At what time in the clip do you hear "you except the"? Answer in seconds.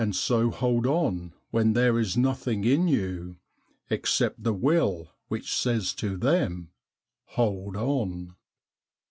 2.87-4.51